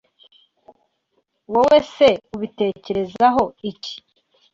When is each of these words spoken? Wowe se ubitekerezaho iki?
Wowe 1.51 1.79
se 1.95 2.09
ubitekerezaho 2.35 3.43
iki? 3.71 3.93